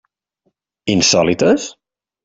[0.95, 1.73] Insòlites?